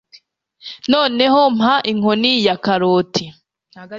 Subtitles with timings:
[0.93, 3.25] Noneho mpa inkoni ya karoti